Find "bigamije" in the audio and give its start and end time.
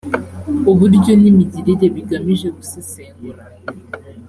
1.95-2.47